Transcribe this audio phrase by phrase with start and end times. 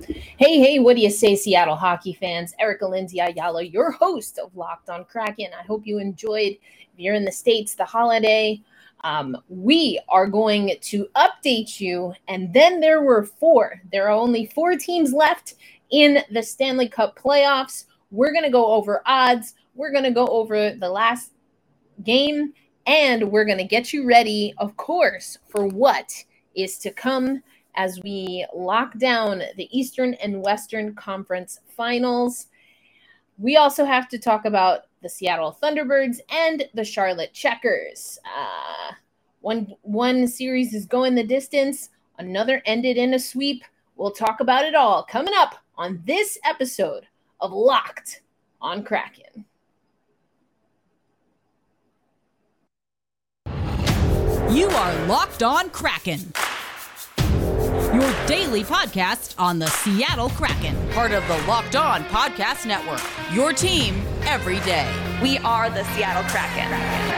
[0.00, 2.54] Hey, hey, what do you say, Seattle hockey fans?
[2.58, 5.50] Erica Lindsay Ayala, your host of Locked on Kraken.
[5.58, 8.60] I hope you enjoyed, if you're in the States, the holiday.
[9.04, 12.14] Um, we are going to update you.
[12.28, 13.80] And then there were four.
[13.92, 15.54] There are only four teams left
[15.90, 17.84] in the Stanley Cup playoffs.
[18.10, 19.54] We're going to go over odds.
[19.74, 21.32] We're going to go over the last
[22.04, 22.52] game.
[22.86, 26.12] And we're going to get you ready, of course, for what
[26.54, 27.42] is to come
[27.74, 32.46] as we lock down the Eastern and Western Conference finals.
[33.38, 38.18] We also have to talk about the Seattle Thunderbirds and the Charlotte Checkers.
[38.24, 38.92] Uh,
[39.40, 43.64] one one series is going the distance, another ended in a sweep.
[43.96, 47.06] We'll talk about it all coming up on this episode
[47.40, 48.22] of Locked
[48.60, 49.44] on Kraken.
[54.50, 56.32] You are Locked on Kraken
[58.02, 63.00] your daily podcast on the Seattle Kraken, part of the Locked On Podcast Network.
[63.32, 64.92] Your team every day.
[65.22, 66.66] We are the Seattle Kraken.
[66.66, 67.11] Kraken.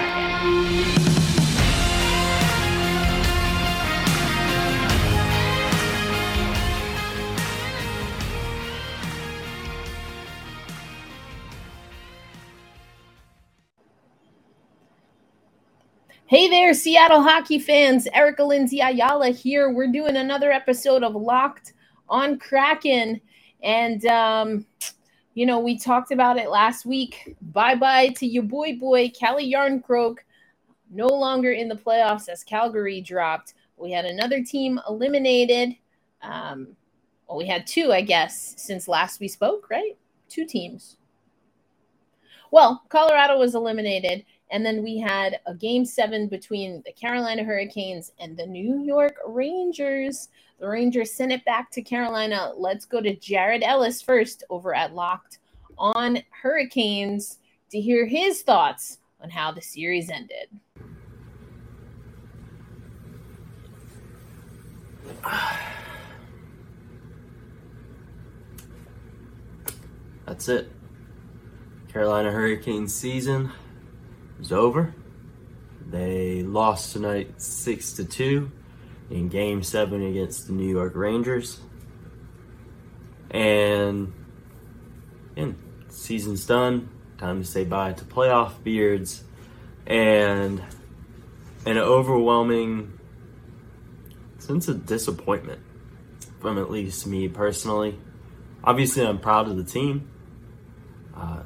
[16.26, 18.08] Hey there, Seattle hockey fans.
[18.14, 19.70] Erica Lindsay Ayala here.
[19.70, 21.74] We're doing another episode of Locked
[22.08, 23.20] on Kraken.
[23.62, 24.66] And, um,
[25.34, 27.36] you know, we talked about it last week.
[27.52, 30.16] Bye bye to your boy, boy, Calle Jarnkrok.
[30.90, 33.52] No longer in the playoffs as Calgary dropped.
[33.76, 35.76] We had another team eliminated.
[36.22, 36.68] Um,
[37.28, 39.94] well, we had two, I guess, since last we spoke, right?
[40.30, 40.96] Two teams.
[42.50, 44.24] Well, Colorado was eliminated.
[44.54, 49.16] And then we had a game seven between the Carolina Hurricanes and the New York
[49.26, 50.28] Rangers.
[50.60, 52.52] The Rangers sent it back to Carolina.
[52.56, 55.40] Let's go to Jared Ellis first over at Locked
[55.76, 57.40] on Hurricanes
[57.72, 60.48] to hear his thoughts on how the series ended.
[70.26, 70.70] That's it.
[71.88, 73.50] Carolina Hurricanes season
[74.40, 74.94] is over.
[75.86, 78.50] They lost tonight six to two
[79.10, 81.60] in Game Seven against the New York Rangers,
[83.30, 84.12] and
[85.36, 85.56] and
[85.88, 86.88] season's done.
[87.18, 89.24] Time to say bye to playoff beards,
[89.86, 90.62] and
[91.66, 92.98] an overwhelming
[94.38, 95.60] sense of disappointment
[96.40, 97.98] from at least me personally.
[98.62, 100.10] Obviously, I'm proud of the team.
[101.16, 101.42] Uh,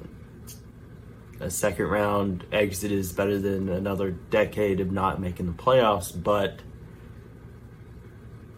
[1.40, 6.60] a second round exit is better than another decade of not making the playoffs, but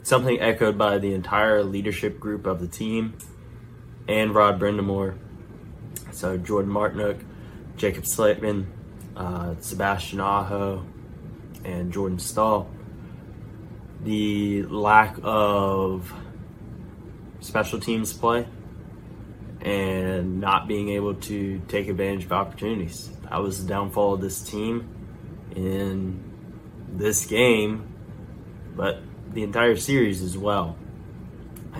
[0.03, 3.17] something echoed by the entire leadership group of the team
[4.09, 5.17] and Rod Brind'Amour.
[6.13, 7.23] So Jordan Martinook,
[7.77, 8.67] Jaccob Slavin,
[9.17, 10.85] uh, Sebastian Aho,
[11.65, 12.69] and Jordan Staal.
[14.03, 16.13] The lack of
[17.41, 18.47] special teams play
[19.63, 23.11] and not being able to take advantage of opportunities.
[23.29, 24.89] That was the downfall of this team
[25.55, 26.23] in
[26.93, 27.95] this game,
[28.75, 29.01] but
[29.33, 30.77] the entire series as well.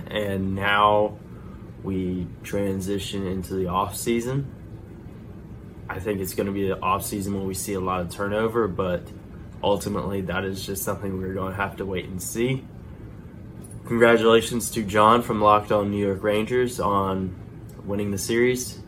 [0.09, 1.19] And now
[1.83, 4.55] we transition into the off season.
[5.89, 8.11] I think it's going to be the off season when we see a lot of
[8.11, 9.03] turnover, but
[9.63, 12.65] ultimately that is just something we're going to have to wait and see.
[13.87, 17.35] Congratulations to John from Locked On New York Rangers on
[17.91, 18.79] winning the series.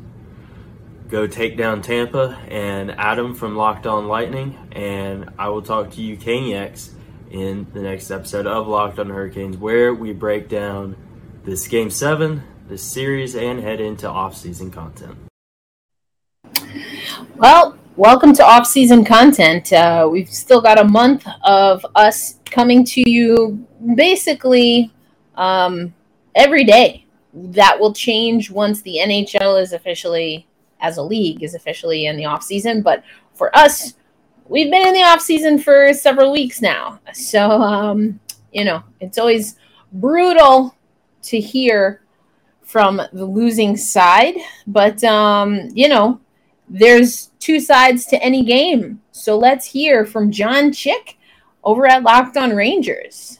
[1.08, 4.56] Go take down Tampa and Adam from Locked On Lightning.
[4.70, 6.90] And I will talk to you, Caniacs,
[7.28, 10.96] in the next episode of Locked On Hurricanes, where we break down
[11.44, 15.18] this game seven, this series, and head into off-season content.
[17.36, 19.72] Well, welcome to off-season content.
[19.72, 24.92] Uh, we've still got a month of us coming to you basically
[25.34, 25.92] um,
[26.36, 30.46] every day that will change once the NHL is officially
[30.80, 32.82] as a league is officially in the off season.
[32.82, 33.94] But for us,
[34.48, 38.20] we've been in the off season for several weeks now, so um,
[38.52, 39.56] you know it's always
[39.92, 40.76] brutal
[41.22, 42.02] to hear
[42.62, 44.34] from the losing side,
[44.66, 46.20] but um, you know
[46.68, 49.00] there's two sides to any game.
[49.12, 51.18] So let's hear from John Chick
[51.64, 53.38] over at Locked On Rangers.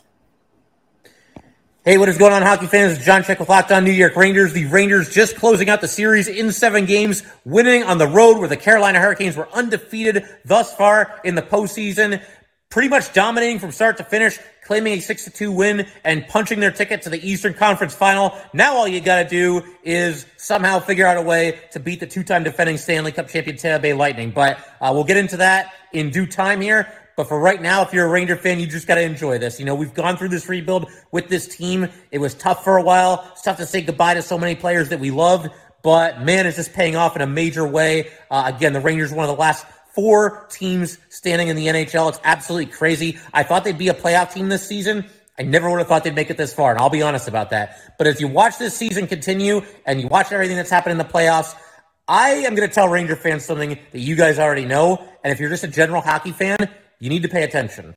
[1.84, 3.04] Hey, what is going on, hockey fans?
[3.04, 4.52] John Check with Locked On New York Rangers.
[4.52, 8.46] The Rangers just closing out the series in seven games, winning on the road where
[8.46, 12.22] the Carolina Hurricanes were undefeated thus far in the postseason.
[12.70, 16.70] pretty much dominating from start to finish, claiming a 6 2 win and punching their
[16.70, 18.32] ticket to the Eastern Conference final.
[18.54, 22.06] Now all you got to do is somehow figure out a way to beat the
[22.06, 24.30] two time defending Stanley Cup champion Tampa Bay Lightning.
[24.30, 26.92] But uh, we'll get into that in due time here.
[27.16, 29.58] But for right now, if you're a Ranger fan, you just got to enjoy this.
[29.58, 31.88] You know, we've gone through this rebuild with this team.
[32.10, 33.28] It was tough for a while.
[33.32, 35.50] It's tough to say goodbye to so many players that we loved.
[35.82, 38.10] But man, it's just paying off in a major way.
[38.30, 42.08] Uh, again, the Rangers, one of the last four teams standing in the NHL.
[42.08, 43.18] It's absolutely crazy.
[43.34, 45.04] I thought they'd be a playoff team this season.
[45.38, 47.50] I never would have thought they'd make it this far, and I'll be honest about
[47.50, 47.78] that.
[47.98, 51.10] But as you watch this season continue and you watch everything that's happened in the
[51.10, 51.54] playoffs,
[52.06, 55.08] I am going to tell Ranger fans something that you guys already know.
[55.24, 56.68] And if you're just a general hockey fan,
[57.02, 57.96] you need to pay attention.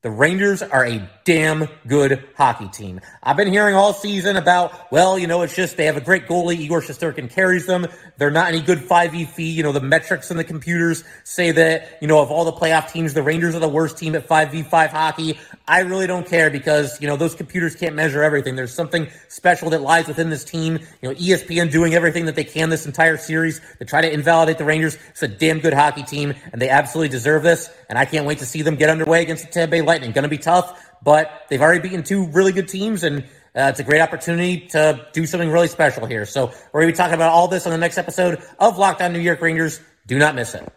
[0.00, 3.00] The Rangers are a damn good hockey team.
[3.20, 6.28] I've been hearing all season about, well, you know, it's just they have a great
[6.28, 6.56] goalie.
[6.56, 7.84] Igor Shesterkin carries them.
[8.16, 9.50] They're not any good 5v fee.
[9.50, 12.92] You know, the metrics and the computers say that, you know, of all the playoff
[12.92, 15.36] teams, the Rangers are the worst team at 5v5 hockey.
[15.66, 18.54] I really don't care because, you know, those computers can't measure everything.
[18.54, 20.78] There's something special that lies within this team.
[21.02, 24.58] You know, ESPN doing everything that they can this entire series to try to invalidate
[24.58, 24.96] the Rangers.
[25.10, 27.68] It's a damn good hockey team, and they absolutely deserve this.
[27.88, 30.12] And I can't wait to see them get underway against the Tampa Bay Lightning.
[30.12, 33.24] Going to be tough, but they've already beaten two really good teams, and
[33.56, 36.24] uh, it's a great opportunity to do something really special here.
[36.26, 39.02] So we're going to be talking about all this on the next episode of Locked
[39.02, 39.80] On New York Rangers.
[40.06, 40.70] Do not miss it.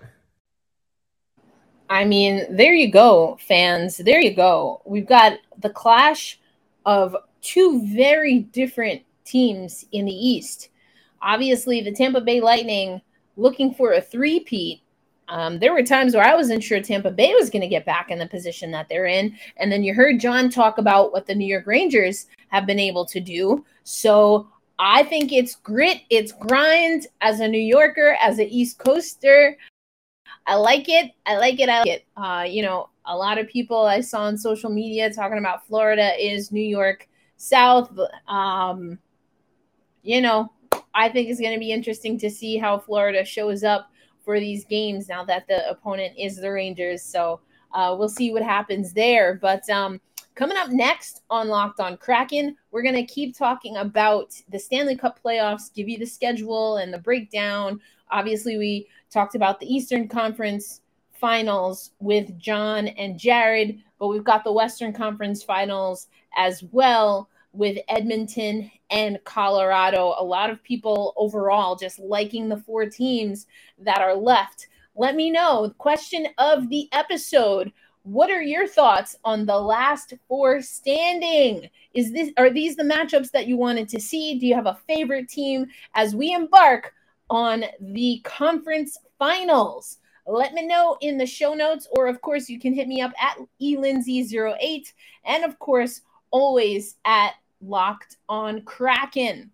[1.90, 3.98] I mean, there you go, fans.
[3.98, 4.82] There you go.
[4.86, 6.40] We've got the clash
[6.86, 10.70] of two very different teams in the East.
[11.22, 13.02] Obviously, the Tampa Bay Lightning
[13.36, 14.82] looking for a three-peat
[15.32, 18.12] um, there were times where I wasn't sure Tampa Bay was going to get back
[18.12, 19.34] in the position that they're in.
[19.56, 23.06] And then you heard John talk about what the New York Rangers have been able
[23.06, 23.66] to do.
[23.84, 29.58] So I think it's grit, it's grind as a New Yorker, as an East Coaster.
[30.46, 31.12] I like it.
[31.26, 31.70] I like it.
[31.70, 32.06] I like it.
[32.18, 36.14] Uh, you know, a lot of people I saw on social media talking about Florida
[36.20, 37.08] is New York
[37.38, 37.98] South.
[38.28, 39.00] Um,
[40.04, 40.52] you know,
[40.94, 43.91] I think it's going to be interesting to see how Florida shows up
[44.32, 47.04] for these games now that the opponent is the Rangers.
[47.04, 47.42] So
[47.74, 49.38] uh, we'll see what happens there.
[49.42, 50.00] But um,
[50.36, 54.96] coming up next on Locked on Kraken, we're going to keep talking about the Stanley
[54.96, 57.82] Cup playoffs, give you the schedule and the breakdown.
[58.10, 60.80] Obviously, we talked about the Eastern Conference
[61.12, 66.08] finals with John and Jared, but we've got the Western Conference finals
[66.38, 70.16] as well with Edmonton and Colorado.
[70.18, 73.48] A lot of people overall just liking the four teams
[73.80, 74.68] that are left.
[74.96, 75.74] Let me know.
[75.78, 77.72] Question of the episode.
[78.04, 81.70] What are your thoughts on the last four standing?
[81.94, 84.40] Is this are these the matchups that you wanted to see?
[84.40, 86.94] Do you have a favorite team as we embark
[87.30, 90.00] on the conference finals?
[90.26, 93.12] Let me know in the show notes, or of course, you can hit me up
[93.22, 94.94] at elindsay08,
[95.26, 96.02] and of course,
[96.32, 99.52] always at Locked on Kraken.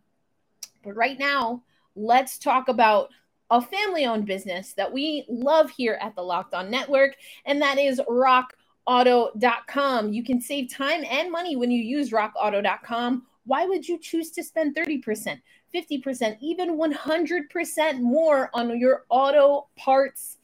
[0.84, 1.64] But right now,
[1.96, 3.10] let's talk about
[3.50, 7.16] a family owned business that we love here at the Locked On Network,
[7.46, 10.14] and that is rockauto.com.
[10.14, 13.26] You can save time and money when you use rockauto.com.
[13.46, 15.40] Why would you choose to spend 30%,
[15.74, 20.38] 50%, even 100% more on your auto parts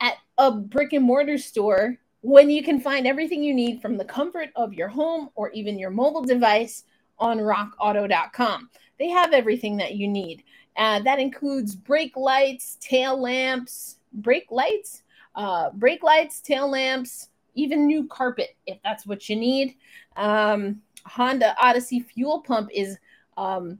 [0.00, 4.04] at a brick and mortar store when you can find everything you need from the
[4.04, 6.84] comfort of your home or even your mobile device
[7.18, 8.68] on rockauto.com.
[8.98, 10.44] They have everything that you need.
[10.76, 15.02] Uh, that includes brake lights, tail lamps, brake lights,
[15.34, 19.76] uh, brake lights, tail lamps, even new carpet if that's what you need.
[20.16, 22.98] Um, Honda Odyssey fuel pump is
[23.36, 23.78] um,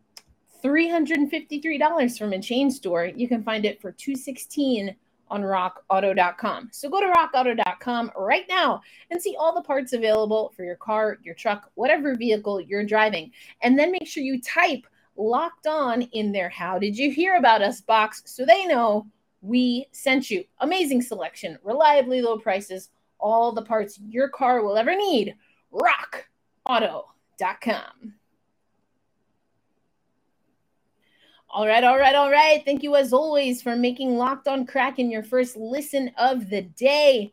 [0.64, 3.07] $353 from a chain store.
[3.07, 4.95] You can find it for 216
[5.31, 6.69] on rockauto.com.
[6.73, 11.19] So go to rockauto.com right now and see all the parts available for your car,
[11.23, 13.31] your truck, whatever vehicle you're driving.
[13.63, 17.63] And then make sure you type locked on in their How Did You Hear About
[17.63, 19.07] Us box so they know
[19.43, 20.45] we sent you.
[20.59, 25.35] Amazing selection, reliably low prices, all the parts your car will ever need.
[26.69, 28.20] RockAuto.com.
[31.52, 32.64] All right, all right, all right.
[32.64, 37.33] Thank you as always for making Locked on Kraken your first listen of the day.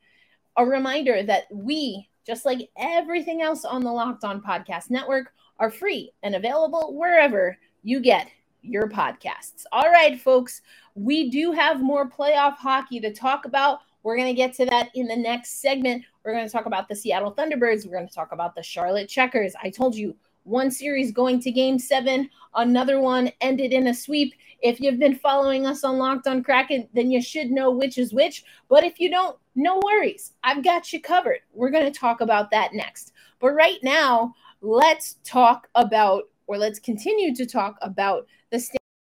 [0.58, 5.70] A reminder that we, just like everything else on the Locked On Podcast Network, are
[5.70, 8.28] free and available wherever you get
[8.64, 9.66] your podcasts.
[9.72, 10.64] All right, folks,
[10.96, 13.82] we do have more playoff hockey to talk about.
[14.02, 16.06] We're going to get to that in the next segment.
[16.26, 17.86] We're going to talk about the Seattle Thunderbirds.
[17.86, 19.54] We're going to talk about the Charlotte Checkers.
[19.62, 20.16] I told you
[20.48, 24.34] one series going to game seven, another one ended in a sweep.
[24.62, 28.14] If you've been following us on Locked on Kraken, then you should know which is
[28.14, 28.44] which.
[28.70, 30.34] But if you don't, no worries.
[30.44, 31.40] I've got you covered.
[31.54, 33.12] We're going to talk about that next.
[33.40, 38.66] But right now, let's talk about, or let's continue to talk about the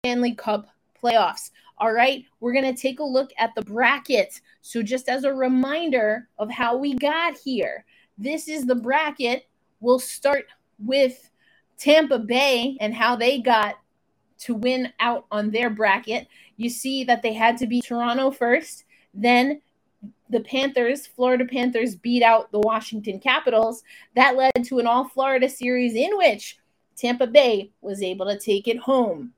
[0.03, 0.67] Stanley Cup
[1.01, 1.51] playoffs.
[1.77, 4.41] All right, we're going to take a look at the bracket.
[4.63, 7.85] So, just as a reminder of how we got here,
[8.17, 9.49] this is the bracket.
[9.81, 10.47] We'll start
[10.79, 11.31] with
[11.79, 13.77] Tampa Bay and how they got
[14.39, 16.29] to win out on their bracket.
[16.57, 19.61] You see that they had to beat Toronto first, then
[20.31, 23.83] the Panthers, Florida Panthers, beat out the Washington Capitals.
[24.15, 26.59] That led to an all Florida series in which
[26.97, 29.33] Tampa Bay was able to take it home.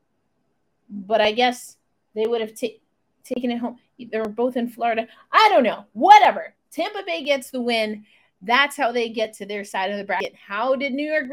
[0.88, 1.76] But I guess
[2.14, 3.78] they would have taken it home.
[3.98, 5.06] They were both in Florida.
[5.30, 5.84] I don't know.
[5.92, 6.54] Whatever.
[6.72, 8.04] Tampa Bay gets the win.
[8.42, 10.34] That's how they get to their side of the bracket.
[10.34, 11.26] How did New York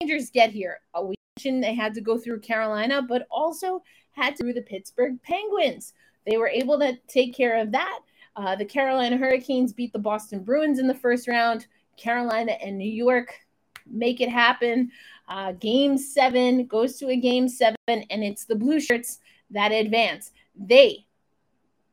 [0.00, 0.80] Rangers get here?
[0.94, 5.22] A week they had to go through Carolina, but also had to through the Pittsburgh
[5.22, 5.92] Penguins.
[6.26, 8.00] They were able to take care of that.
[8.34, 11.66] Uh, the Carolina Hurricanes beat the Boston Bruins in the first round.
[11.96, 13.38] Carolina and New York
[13.86, 14.90] make it happen.
[15.28, 20.32] Uh, game seven goes to a game seven, and it's the Blue Shirts that advance.
[20.54, 21.05] They,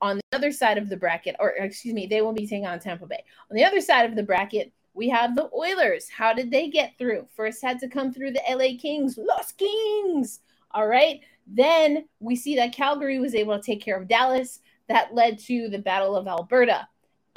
[0.04, 2.78] on the other side of the bracket, or excuse me, they will be taking on
[2.78, 3.24] Tampa Bay.
[3.50, 6.10] On the other side of the bracket, we have the Oilers.
[6.10, 7.26] How did they get through?
[7.34, 9.18] First had to come through the LA Kings.
[9.18, 10.42] Los Kings.
[10.72, 11.22] All right.
[11.48, 14.60] Then we see that Calgary was able to take care of Dallas.
[14.90, 16.86] That led to the Battle of Alberta.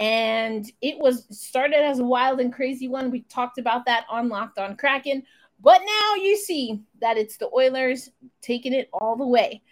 [0.01, 3.13] And it was started as a wild and crazy one.
[3.13, 5.23] We talked about that on Locked on Kraken.
[5.61, 8.11] But now you see that it's the Oilers
[8.43, 9.63] taking it all the way.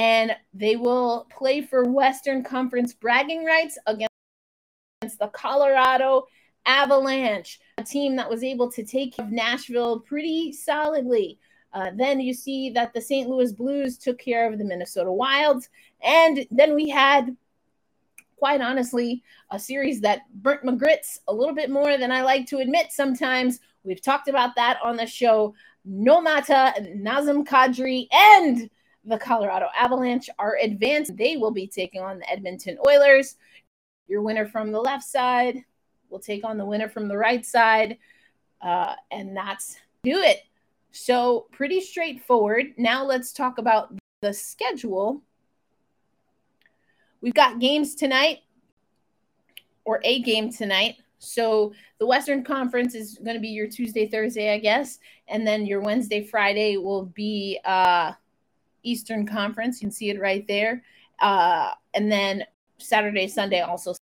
[0.00, 4.08] And they will play for Western Conference bragging rights against
[5.18, 6.26] the Colorado
[6.64, 11.38] Avalanche, a team that was able to take Nashville pretty solidly.
[11.74, 13.28] Uh, then you see that the St.
[13.28, 15.68] Louis Blues took care of the Minnesota Wilds.
[16.02, 17.36] And then we had,
[18.36, 22.46] quite honestly, a series that burnt my grits a little bit more than I like
[22.46, 23.60] to admit sometimes.
[23.84, 25.54] We've talked about that on the show.
[25.84, 28.70] No Mata, Nazem Kadri, and
[29.04, 31.16] the Colorado Avalanche are advanced.
[31.16, 33.36] They will be taking on the Edmonton Oilers.
[34.08, 35.64] Your winner from the left side
[36.10, 37.98] will take on the winner from the right side.
[38.60, 40.42] Uh, and that's do it.
[40.92, 42.74] So, pretty straightforward.
[42.76, 45.22] Now, let's talk about the schedule.
[47.20, 48.40] We've got games tonight,
[49.84, 50.96] or a game tonight.
[51.20, 54.98] So, the Western Conference is going to be your Tuesday, Thursday, I guess.
[55.28, 58.12] And then your Wednesday, Friday will be uh,
[58.82, 59.80] Eastern Conference.
[59.80, 60.82] You can see it right there.
[61.20, 62.44] Uh, and then
[62.78, 63.94] Saturday, Sunday also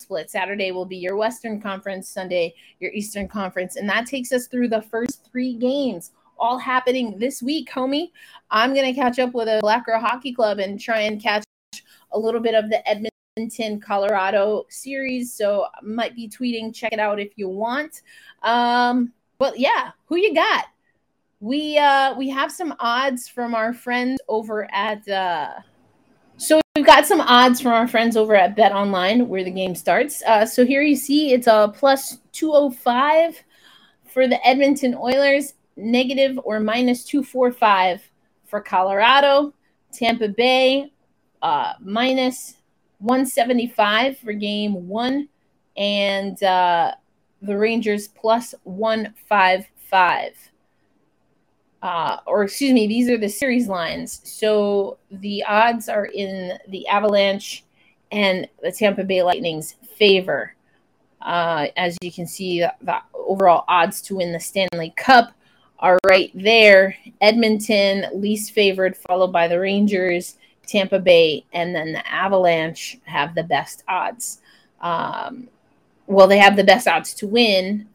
[0.00, 0.30] split.
[0.30, 3.76] Saturday will be your Western Conference, Sunday, your Eastern Conference.
[3.76, 8.10] And that takes us through the first three games, all happening this week, homie.
[8.50, 11.44] I'm going to catch up with a Black Girl Hockey Club and try and catch
[12.12, 15.32] a little bit of the Edmonton, Colorado series.
[15.32, 16.74] So might be tweeting.
[16.74, 18.02] Check it out if you want.
[18.42, 20.66] Um, but yeah, who you got?
[21.44, 25.50] We uh we have some odds from our friends over at uh
[26.38, 29.74] so we've got some odds from our friends over at Bet Online where the game
[29.74, 30.22] starts.
[30.22, 33.44] Uh, so here you see it's a plus 205
[34.06, 38.00] for the Edmonton Oilers, negative or minus 245
[38.46, 39.52] for Colorado,
[39.92, 40.90] Tampa Bay,
[41.42, 42.54] uh, minus
[43.00, 45.28] 175 for game one,
[45.76, 46.94] and uh,
[47.42, 50.36] the Rangers plus 155
[51.84, 54.22] uh, or excuse me, these are the series lines.
[54.24, 57.62] So the odds are in the Avalanche
[58.10, 60.54] and the Tampa Bay Lightning's favor.
[61.20, 65.34] Uh, as you can see, the, overall odds to win the Stanley Cup
[65.78, 66.96] are right there.
[67.20, 73.42] Edmonton, least favored, followed by the Rangers, Tampa Bay, and then the Avalanche have the
[73.42, 74.40] best odds.
[74.80, 75.48] Um,
[76.06, 77.88] well, they have the best odds to win.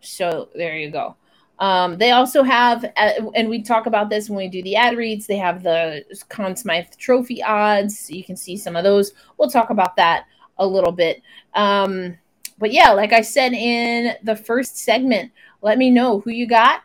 [0.00, 1.16] So there you go.
[1.60, 4.96] Um, they also have, uh, and we talk about this when we do the ad
[4.96, 8.10] reads, they have the Conn Smythe Trophy odds.
[8.10, 9.12] You can see some of those.
[9.36, 10.24] We'll talk about that
[10.58, 11.20] a little bit.
[11.54, 12.16] Um,
[12.58, 16.80] but yeah, like I said in the first segment, let me know who you got,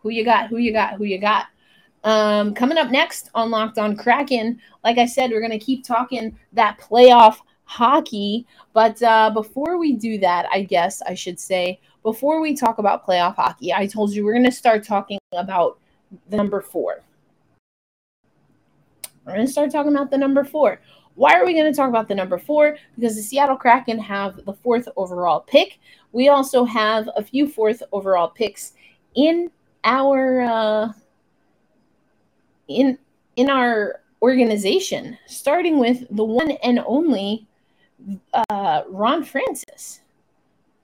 [0.00, 1.46] who you got, who you got, who you got.
[2.04, 5.84] Um, coming up next on Locked on Kraken, like I said, we're going to keep
[5.84, 8.46] talking that playoff hockey.
[8.72, 13.06] But uh, before we do that, I guess I should say, before we talk about
[13.06, 15.78] playoff hockey, I told you we're going to start talking about
[16.28, 17.02] the number four.
[19.24, 20.80] We're going to start talking about the number four.
[21.14, 22.76] Why are we going to talk about the number four?
[22.96, 25.78] Because the Seattle Kraken have the fourth overall pick.
[26.12, 28.72] We also have a few fourth overall picks
[29.14, 29.50] in
[29.84, 30.92] our uh,
[32.68, 32.98] in
[33.36, 37.46] in our organization, starting with the one and only
[38.50, 40.00] uh, Ron Francis.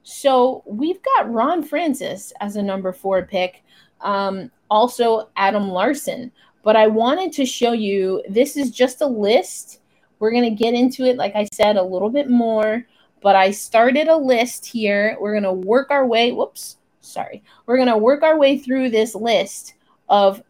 [0.02, 3.62] So we've got Ron Francis as a number four pick.
[4.00, 6.32] Um, also, Adam Larsson.
[6.62, 9.80] But I wanted to show you this is just a list.
[10.18, 12.86] We're going to get into it, like I said, a little bit more.
[13.20, 15.16] But I started a list here.
[15.20, 16.32] We're going to work our way.
[16.32, 16.76] Whoops.
[17.00, 17.42] Sorry.
[17.66, 19.74] We're going to work our way through this list
[20.08, 20.42] of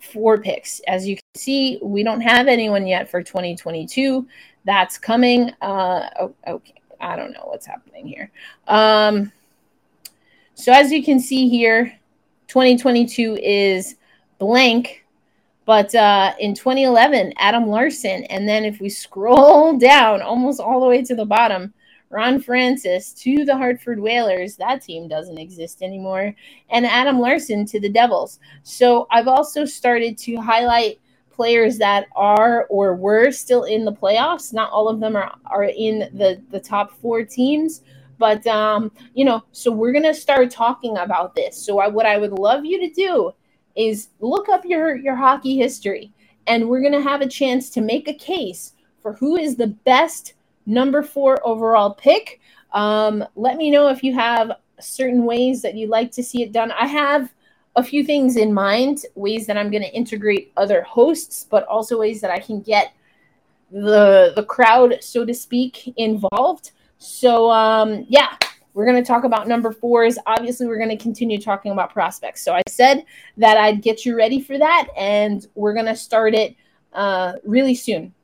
[0.00, 0.80] four picks.
[0.86, 4.26] As you can see, we don't have anyone yet for 2022.
[4.64, 5.50] That's coming.
[5.60, 6.74] Uh, oh, okay.
[7.00, 8.30] I don't know what's happening here.
[8.68, 9.32] Um,
[10.54, 11.98] so as you can see here,
[12.46, 13.96] 2022 is
[14.38, 15.04] blank,
[15.64, 18.24] but uh, in 2011, Adam Larsson.
[18.24, 21.74] And then if we scroll down almost all the way to the bottom,
[22.10, 24.56] Ron Francis to the Hartford Whalers.
[24.56, 26.34] That team doesn't exist anymore.
[26.68, 28.38] And Adam Larsson to the Devils.
[28.62, 31.00] So I've also started to highlight
[31.32, 34.52] players that are or were still in the playoffs.
[34.52, 37.82] Not all of them are, are in the, the top four teams.
[38.18, 41.56] But, um, you know, so we're going to start talking about this.
[41.56, 43.32] So I, what I would love you to do
[43.74, 46.12] is look up your, your hockey history.
[46.46, 49.68] And we're going to have a chance to make a case for who is the
[49.68, 50.34] best–
[50.66, 52.40] number four overall pick.
[52.72, 56.52] Um, let me know if you have certain ways that you'd like to see it
[56.52, 56.72] done.
[56.72, 57.32] I have
[57.76, 61.98] a few things in mind, ways that I'm going to integrate other hosts, but also
[61.98, 62.92] ways that I can get
[63.70, 66.72] the the crowd, so to speak, involved.
[66.98, 68.36] So um, yeah,
[68.74, 70.18] we're going to talk about number fours.
[70.26, 72.42] Obviously, we're going to continue talking about prospects.
[72.42, 73.04] So I said
[73.38, 76.56] that I'd get you ready for that, and we're going to start it
[76.92, 78.14] uh, really soon.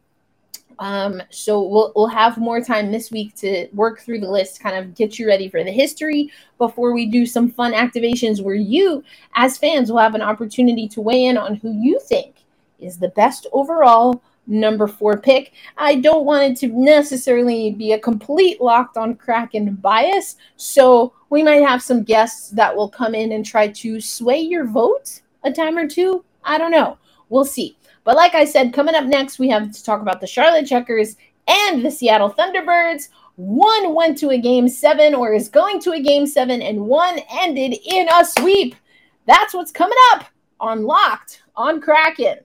[0.79, 4.77] Um, so we'll we'll have more time this week to work through the list, kind
[4.77, 9.03] of get you ready for the history before we do some fun activations where you,
[9.35, 12.37] as fans, will have an opportunity to weigh in on who you think
[12.79, 15.53] is the best overall number four pick.
[15.77, 21.43] I don't want it to necessarily be a complete locked on Kraken bias, so we
[21.43, 25.53] might have some guests that will come in and try to sway your vote a
[25.53, 26.25] time or two.
[26.45, 26.99] I don't know.
[27.29, 27.77] We'll see.
[28.09, 31.17] But like I said, coming up next, we have to talk about the Charlotte Checkers
[31.47, 33.11] and the Seattle Thunderbirds.
[33.37, 37.21] One went to a game seven or is going to a game seven, and one
[37.31, 38.77] ended in a sweep.
[39.27, 40.25] That's what's coming up
[40.59, 42.39] on Locked on Kraken.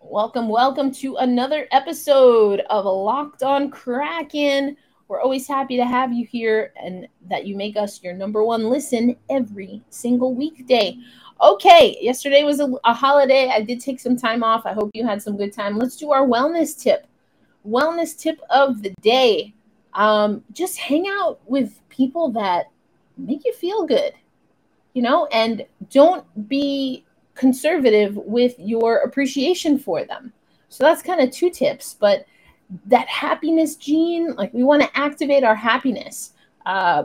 [0.00, 4.76] Welcome, welcome to another episode of Locked on Kraken.
[5.08, 8.68] We're always happy to have you here and that you make us your number one
[8.68, 10.98] listen every single weekday.
[11.40, 13.50] Okay, yesterday was a, a, holiday.
[13.50, 14.66] I did take some time off.
[14.66, 15.78] I hope you had some good time.
[15.78, 17.06] Let's do our wellness tip.
[17.68, 19.54] Wellness tip of the day.
[19.94, 22.66] Um, just hang out with people that
[23.16, 24.12] make you feel good,
[24.94, 30.32] you know, and don't be conservative with your appreciation for them.
[30.68, 32.26] So that's kind of two tips, but
[32.86, 36.32] that happiness gene like we want to activate our happiness.
[36.64, 37.04] Uh,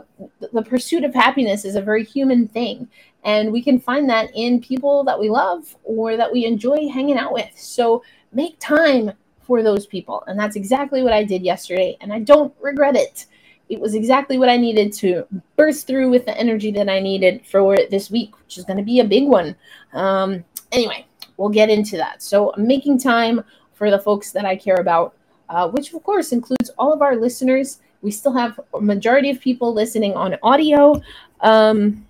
[0.52, 2.88] the pursuit of happiness is a very human thing
[3.24, 7.16] and we can find that in people that we love or that we enjoy hanging
[7.16, 7.50] out with.
[7.54, 12.18] So make time for those people and that's exactly what i did yesterday and i
[12.18, 13.26] don't regret it.
[13.68, 17.46] It was exactly what i needed to burst through with the energy that i needed
[17.46, 19.54] for this week which is going to be a big one.
[19.92, 22.20] Um, anyway we'll get into that.
[22.20, 23.44] So i'm making time
[23.74, 25.14] for the folks that i care about
[25.52, 27.80] uh, which of course includes all of our listeners.
[28.00, 31.00] We still have a majority of people listening on audio.
[31.40, 32.06] Um,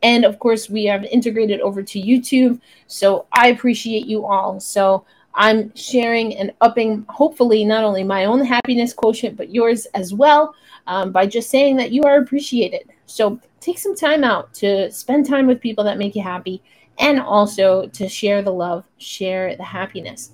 [0.00, 2.60] and of course, we have integrated over to YouTube.
[2.86, 4.60] So I appreciate you all.
[4.60, 10.14] So I'm sharing and upping, hopefully, not only my own happiness quotient, but yours as
[10.14, 10.54] well
[10.86, 12.88] um, by just saying that you are appreciated.
[13.06, 16.62] So take some time out to spend time with people that make you happy
[16.98, 20.30] and also to share the love, share the happiness.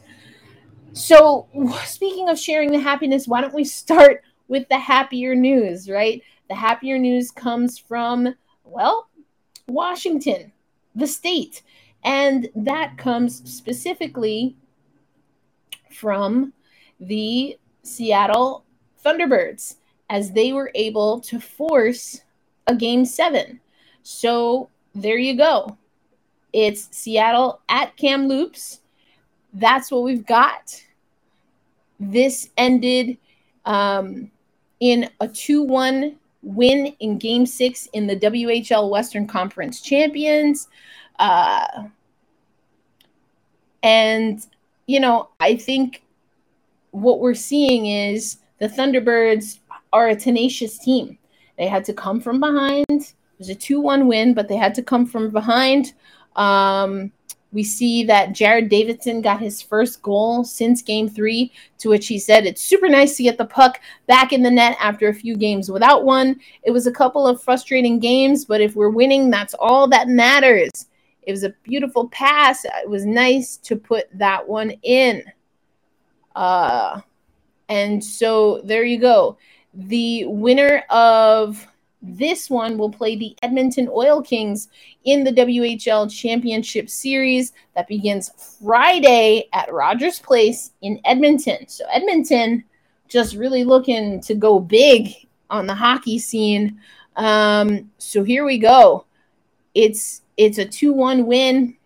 [0.95, 1.49] So,
[1.85, 6.23] speaking of sharing the happiness, why don't we start with the happier news, right?
[6.49, 9.09] The happier news comes from, well,
[9.67, 10.53] Washington,
[10.95, 11.63] the state.
[12.05, 14.57] And that comes specifically
[15.91, 16.53] from
[17.01, 18.65] the Seattle
[19.05, 19.77] Thunderbirds
[20.11, 22.21] as they were able to force
[22.67, 23.61] a game seven.
[24.03, 25.79] So there you go.
[26.53, 28.81] It's Seattle at Kamloops
[29.55, 30.83] that's what we've got.
[32.01, 33.17] This ended
[33.65, 34.31] um,
[34.81, 40.69] in a 2 1 win in game six in the WHL Western Conference Champions.
[41.19, 41.85] Uh,
[43.83, 44.45] and,
[44.87, 46.03] you know, I think
[46.91, 49.59] what we're seeing is the Thunderbirds
[49.93, 51.19] are a tenacious team.
[51.57, 52.85] They had to come from behind.
[52.89, 55.95] It was a 2 1 win, but they had to come from behind.
[56.37, 57.13] Um,
[57.55, 62.19] we see that Jared Davidson got his first goal since game three, to which he
[62.19, 65.37] said, It's super nice to get the puck back in the net after a few
[65.37, 66.41] games without one.
[66.65, 70.71] It was a couple of frustrating games, but if we're winning, that's all that matters.
[71.23, 72.65] It was a beautiful pass.
[72.65, 75.23] It was nice to put that one in.
[76.35, 77.01] Uh,
[77.69, 79.39] and so there you go.
[79.75, 81.67] The winner of
[82.07, 84.69] this one will play the Edmonton Oil Kings
[85.05, 88.31] in the WHL Championship Series that begins
[88.63, 91.67] Friday at Rogers Place in Edmonton.
[91.67, 92.65] So, Edmonton
[93.09, 95.15] just really looking to go big
[95.51, 96.81] on the hockey scene.
[97.17, 99.07] Um, so here we go.
[99.75, 101.77] It's it's a 2-1 win.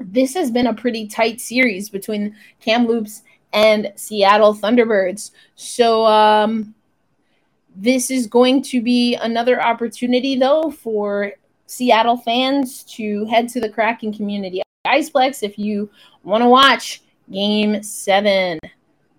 [0.00, 5.32] This has been a pretty tight series between Kamloops and Seattle Thunderbirds.
[5.56, 6.74] So um
[7.80, 11.32] this is going to be another opportunity, though, for
[11.66, 15.88] Seattle fans to head to the Kraken Community Iceplex if you
[16.24, 18.58] want to watch Game 7.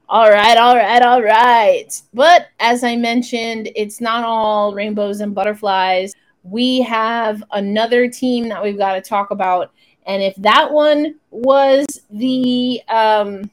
[0.10, 2.02] All right, all right, all right.
[2.13, 6.13] But as I mentioned, it's not all rainbows and butterflies.
[6.43, 9.72] We have another team that we've got to talk about.
[10.06, 13.50] And if that one was the um,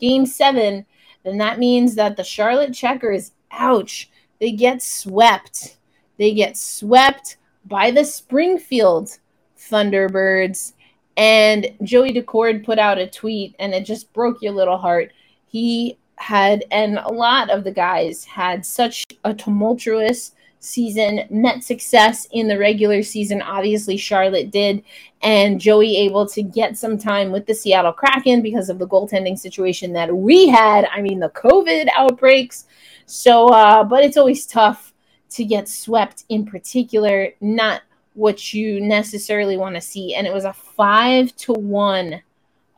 [0.00, 0.86] game seven,
[1.24, 4.08] then that means that the Charlotte Checkers, ouch,
[4.44, 5.78] they get swept.
[6.18, 9.18] They get swept by the Springfield
[9.58, 10.74] Thunderbirds.
[11.16, 15.12] And Joey Daccord put out a tweet and it just broke your little heart.
[15.46, 20.32] He had, and a lot of the guys had such a tumultuous
[20.64, 23.42] season, met success in the regular season.
[23.42, 24.82] Obviously, Charlotte did,
[25.22, 29.38] and Joey able to get some time with the Seattle Kraken because of the goaltending
[29.38, 30.86] situation that we had.
[30.86, 32.66] I mean, the COVID outbreaks
[33.06, 34.92] so, uh, but it's always tough
[35.30, 37.82] to get swept in particular, not
[38.14, 40.14] what you necessarily want to see.
[40.14, 42.22] And it was a five to one,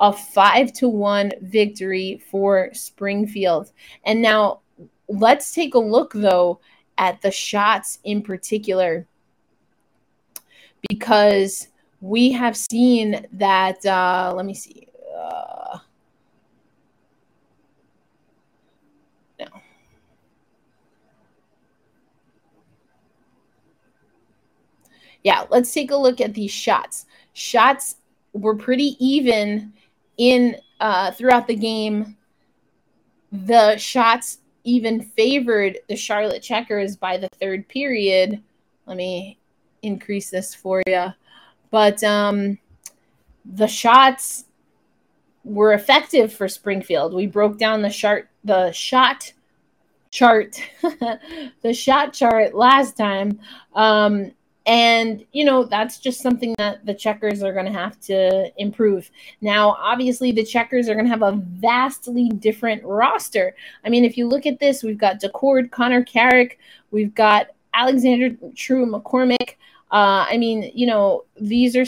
[0.01, 3.72] a five to one victory for Springfield.
[4.05, 4.61] And now
[5.09, 6.61] let's take a look though
[6.99, 9.07] at the shots in particular
[10.89, 11.69] because
[12.01, 15.79] we have seen that uh let me see uh
[25.27, 27.05] yeah, let's take a look at these shots.
[27.33, 27.97] Shots
[28.33, 29.73] were pretty even
[30.19, 32.17] in uh, throughout the game.
[33.33, 38.43] The shots even favored the Charlotte Checkers by the third period.
[38.87, 39.39] Let me
[39.83, 41.07] increase this for you.
[41.71, 42.59] But um,
[43.45, 44.47] the shots
[45.45, 47.15] were effective for Springfield.
[47.15, 49.33] We broke down the chart, the shot
[50.11, 50.61] chart,
[51.63, 53.39] the shot chart last time.
[53.75, 54.33] Um,
[54.67, 59.11] and, you know, that's just something that the checkers are going to have to improve.
[59.41, 63.55] Now, obviously, the checkers are going to have a vastly different roster.
[63.85, 66.59] I mean, if you look at this, we've got Daccord, Connor Carrick,
[66.91, 69.55] we've got Alexander True McCormick.
[69.93, 71.87] Uh, I mean, you know, these are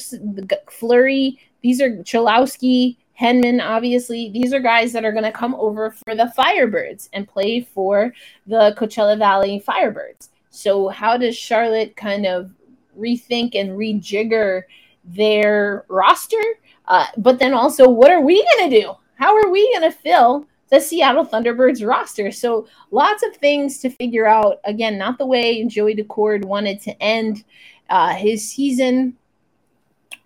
[0.71, 5.91] Fleury, these are Cholowski, Henman, obviously, these are guys that are going to come over
[5.91, 8.15] for the Firebirds and play for
[8.47, 10.29] the Coachella Valley Firebirds.
[10.51, 12.53] So, how does Charlotte kind of
[12.99, 14.63] rethink and rejigger
[15.05, 16.43] their roster.
[16.87, 18.95] Uh, but then also, what are we going to do?
[19.17, 22.31] How are we going to fill the Seattle Thunderbirds roster?
[22.31, 24.61] So lots of things to figure out.
[24.65, 27.45] Again, not the way Joey Daccord wanted to end
[27.91, 29.17] uh, his season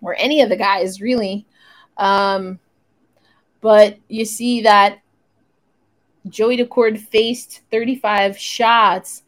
[0.01, 1.45] or any of the guys really.
[1.97, 2.59] Um,
[3.61, 4.99] but you see that
[6.27, 9.23] Joey Daccord faced 35 shots,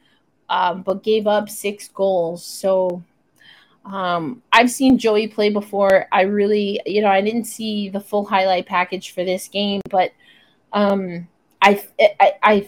[0.50, 2.46] um, but gave up six goals.
[2.46, 3.04] So
[3.86, 6.08] um, I've seen Joey play before.
[6.12, 10.12] I really, you know, I didn't see the full highlight package for this game, but
[10.74, 11.28] um,
[11.62, 11.84] I,
[12.20, 12.68] I, I,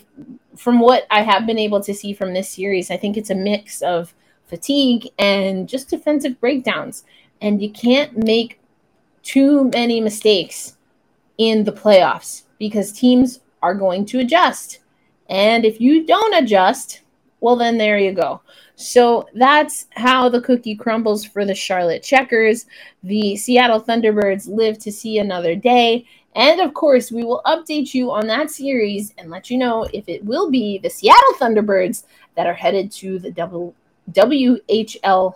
[0.55, 3.35] from what I have been able to see from this series, I think it's a
[3.35, 4.13] mix of
[4.45, 7.03] fatigue and just defensive breakdowns.
[7.41, 8.59] And you can't make
[9.23, 10.77] too many mistakes
[11.37, 14.79] in the playoffs because teams are going to adjust.
[15.29, 17.01] And if you don't adjust,
[17.39, 18.41] well, then there you go.
[18.75, 22.65] So that's how the cookie crumbles for the Charlotte Checkers.
[23.03, 26.05] The Seattle Thunderbirds live to see another day.
[26.35, 30.07] And of course, we will update you on that series and let you know if
[30.07, 32.03] it will be the Seattle Thunderbirds
[32.35, 33.31] that are headed to the
[34.11, 35.35] WHL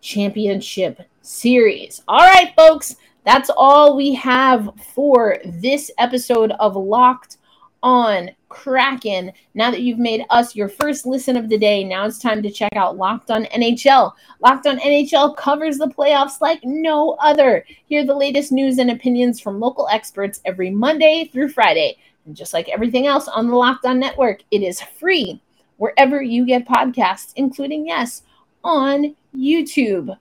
[0.00, 2.02] Championship Series.
[2.08, 7.36] All right, folks, that's all we have for this episode of Locked
[7.82, 9.32] on Kraken.
[9.54, 12.50] Now that you've made us your first listen of the day, now it's time to
[12.50, 14.12] check out Locked on NHL.
[14.40, 17.64] Locked on NHL covers the playoffs like no other.
[17.86, 21.96] Hear the latest news and opinions from local experts every Monday through Friday.
[22.26, 25.40] And just like everything else on the Locked on Network, it is free
[25.78, 28.22] wherever you get podcasts, including, yes,
[28.62, 30.16] on YouTube.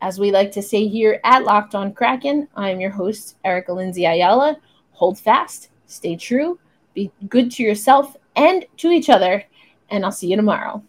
[0.00, 4.04] As we like to say here at Locked on Kraken, I'm your host, Erica Lindsay
[4.04, 4.58] Ayala.
[4.92, 6.58] Hold fast, stay true,
[6.94, 9.44] be good to yourself and to each other,
[9.90, 10.82] and I'll see you tomorrow.